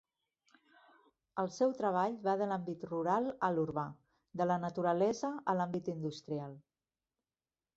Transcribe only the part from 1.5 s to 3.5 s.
seu treball va de l'àmbit rural